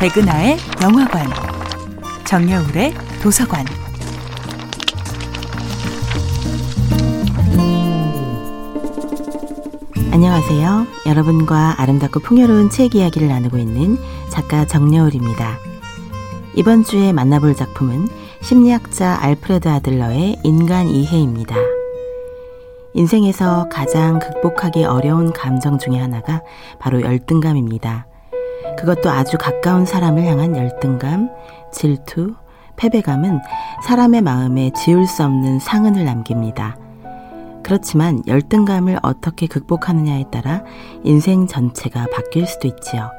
백은하의 0.00 0.56
영화관, 0.82 1.26
정여울의 2.24 2.94
도서관. 3.22 3.66
안녕하세요. 10.10 10.86
여러분과 11.04 11.74
아름답고 11.82 12.20
풍요로운 12.20 12.70
책 12.70 12.94
이야기를 12.94 13.28
나누고 13.28 13.58
있는 13.58 13.98
작가 14.30 14.64
정여울입니다. 14.64 15.58
이번 16.56 16.82
주에 16.82 17.12
만나볼 17.12 17.54
작품은 17.54 18.08
심리학자 18.40 19.18
알프레드 19.20 19.68
아들러의 19.68 20.38
인간 20.44 20.88
이해입니다. 20.88 21.56
인생에서 22.94 23.68
가장 23.68 24.18
극복하기 24.18 24.82
어려운 24.82 25.34
감정 25.34 25.78
중의 25.78 26.00
하나가 26.00 26.40
바로 26.78 27.02
열등감입니다. 27.02 28.09
그것도 28.80 29.10
아주 29.10 29.36
가까운 29.38 29.84
사람을 29.84 30.24
향한 30.24 30.56
열등감, 30.56 31.28
질투, 31.70 32.34
패배감은 32.76 33.38
사람의 33.84 34.22
마음에 34.22 34.70
지울 34.74 35.06
수 35.06 35.22
없는 35.22 35.58
상흔을 35.58 36.06
남깁니다. 36.06 36.78
그렇지만 37.62 38.22
열등감을 38.26 38.98
어떻게 39.02 39.46
극복하느냐에 39.46 40.24
따라 40.32 40.64
인생 41.04 41.46
전체가 41.46 42.06
바뀔 42.10 42.46
수도 42.46 42.68
있지요. 42.68 43.10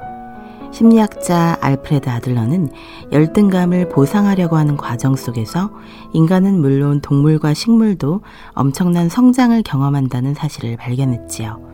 심리학자 0.71 1.57
알프레드 1.62 2.09
아들러는 2.09 2.70
열등감을 3.12 3.89
보상하려고 3.89 4.57
하는 4.57 4.77
과정 4.77 5.15
속에서 5.15 5.70
인간은 6.13 6.59
물론 6.59 7.01
동물과 7.01 7.53
식물도 7.53 8.21
엄청난 8.53 9.09
성장을 9.09 9.62
경험한다는 9.62 10.34
사실을 10.34 10.75
발견했지요. 10.77 11.70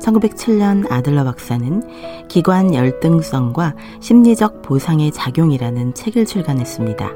1907년 0.00 0.90
아들러 0.90 1.24
박사는 1.24 2.28
기관 2.28 2.74
열등성과 2.74 3.74
심리적 4.00 4.62
보상의 4.62 5.10
작용이라는 5.12 5.94
책을 5.94 6.26
출간했습니다. 6.26 7.10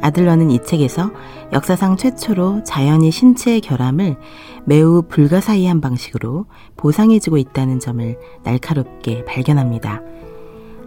아들러는 0.00 0.50
이 0.50 0.62
책에서 0.62 1.10
역사상 1.52 1.96
최초로 1.96 2.64
자연이 2.64 3.10
신체의 3.10 3.60
결함을 3.62 4.16
매우 4.64 5.02
불가사의한 5.08 5.80
방식으로 5.80 6.46
보상해주고 6.76 7.38
있다는 7.38 7.80
점을 7.80 8.18
날카롭게 8.42 9.24
발견합니다. 9.24 10.02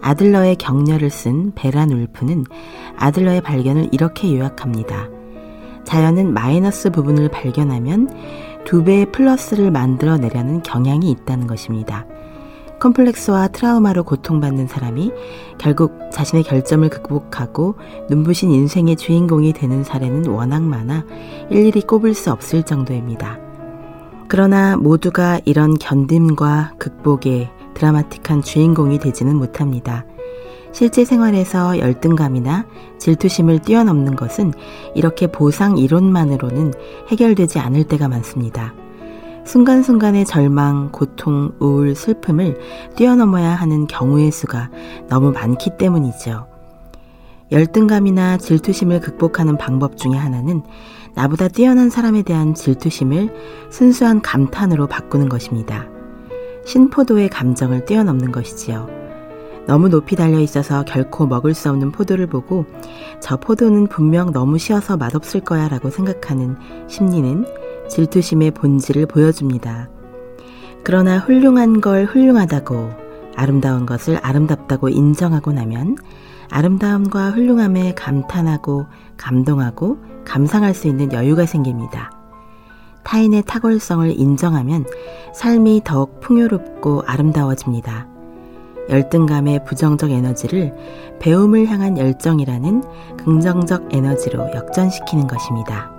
아들러의 0.00 0.56
격려를 0.56 1.10
쓴 1.10 1.52
베란 1.54 1.90
울프는 1.90 2.44
아들러의 2.96 3.40
발견을 3.40 3.88
이렇게 3.92 4.32
요약합니다. 4.36 5.08
자연은 5.84 6.32
마이너스 6.32 6.90
부분을 6.90 7.28
발견하면 7.30 8.08
두 8.68 8.84
배의 8.84 9.06
플러스를 9.12 9.70
만들어내려는 9.70 10.62
경향이 10.62 11.10
있다는 11.10 11.46
것입니다. 11.46 12.04
컴플렉스와 12.80 13.48
트라우마로 13.48 14.04
고통받는 14.04 14.66
사람이 14.66 15.10
결국 15.56 15.98
자신의 16.12 16.44
결점을 16.44 16.86
극복하고 16.90 17.76
눈부신 18.10 18.50
인생의 18.50 18.96
주인공이 18.96 19.54
되는 19.54 19.84
사례는 19.84 20.26
워낙 20.26 20.62
많아 20.62 21.06
일일이 21.48 21.80
꼽을 21.80 22.12
수 22.12 22.30
없을 22.30 22.62
정도입니다. 22.62 23.38
그러나 24.28 24.76
모두가 24.76 25.40
이런 25.46 25.78
견딤과 25.78 26.74
극복에 26.76 27.48
드라마틱한 27.72 28.42
주인공이 28.42 28.98
되지는 28.98 29.34
못합니다. 29.36 30.04
실제 30.72 31.04
생활에서 31.04 31.78
열등감이나 31.78 32.66
질투심을 32.98 33.60
뛰어넘는 33.60 34.16
것은 34.16 34.52
이렇게 34.94 35.26
보상 35.26 35.78
이론만으로는 35.78 36.72
해결되지 37.08 37.58
않을 37.58 37.84
때가 37.84 38.08
많습니다. 38.08 38.74
순간순간의 39.44 40.26
절망, 40.26 40.90
고통, 40.92 41.52
우울, 41.58 41.94
슬픔을 41.94 42.58
뛰어넘어야 42.96 43.54
하는 43.54 43.86
경우의 43.86 44.30
수가 44.30 44.70
너무 45.08 45.32
많기 45.32 45.70
때문이죠. 45.78 46.46
열등감이나 47.50 48.36
질투심을 48.36 49.00
극복하는 49.00 49.56
방법 49.56 49.96
중에 49.96 50.12
하나는 50.12 50.62
나보다 51.14 51.48
뛰어난 51.48 51.88
사람에 51.88 52.22
대한 52.22 52.52
질투심을 52.52 53.70
순수한 53.70 54.20
감탄으로 54.20 54.86
바꾸는 54.86 55.30
것입니다. 55.30 55.86
신포도의 56.66 57.30
감정을 57.30 57.86
뛰어넘는 57.86 58.30
것이지요. 58.30 58.97
너무 59.68 59.90
높이 59.90 60.16
달려 60.16 60.40
있어서 60.40 60.82
결코 60.86 61.26
먹을 61.26 61.52
수 61.52 61.68
없는 61.68 61.92
포도를 61.92 62.26
보고 62.26 62.64
저 63.20 63.36
포도는 63.36 63.88
분명 63.88 64.32
너무 64.32 64.56
쉬어서 64.56 64.96
맛없을 64.96 65.40
거야 65.42 65.68
라고 65.68 65.90
생각하는 65.90 66.56
심리는 66.88 67.44
질투심의 67.90 68.52
본질을 68.52 69.04
보여줍니다. 69.04 69.90
그러나 70.82 71.18
훌륭한 71.18 71.82
걸 71.82 72.06
훌륭하다고 72.06 72.90
아름다운 73.36 73.84
것을 73.84 74.18
아름답다고 74.22 74.88
인정하고 74.88 75.52
나면 75.52 75.96
아름다움과 76.50 77.32
훌륭함에 77.32 77.92
감탄하고 77.92 78.86
감동하고 79.18 79.98
감상할 80.24 80.72
수 80.72 80.88
있는 80.88 81.12
여유가 81.12 81.44
생깁니다. 81.44 82.10
타인의 83.04 83.42
탁월성을 83.46 84.18
인정하면 84.18 84.86
삶이 85.34 85.82
더욱 85.84 86.20
풍요롭고 86.20 87.02
아름다워집니다. 87.06 88.17
열등감의 88.88 89.64
부정적 89.64 90.10
에너지를 90.10 90.74
배움을 91.20 91.66
향한 91.66 91.98
열정이라는 91.98 92.82
긍정적 93.16 93.94
에너지로 93.94 94.50
역전시키는 94.54 95.26
것입니다. 95.26 95.90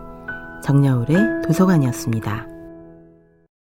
정여울의 0.64 1.44
도서관이었습니다. 1.46 2.49